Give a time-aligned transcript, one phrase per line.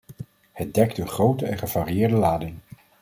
[0.51, 2.57] Het dekt een grote en gevarieerde lading.